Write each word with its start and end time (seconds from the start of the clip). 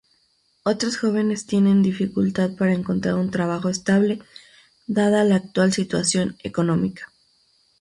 Otros 0.63 0.97
jóvenes 0.97 1.45
tienen 1.45 1.83
dificultad 1.83 2.55
para 2.57 2.73
encontrar 2.73 3.13
un 3.13 3.29
trabajo 3.29 3.69
estable 3.69 4.19
dada 4.87 5.23
la 5.23 5.35
actual 5.35 5.73
situación 5.73 6.37
económica. 6.41 7.13